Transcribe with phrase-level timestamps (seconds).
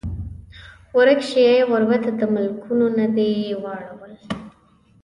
[0.97, 3.29] ورک شې ای غربته د ملکونو نه دې
[3.63, 4.13] واړول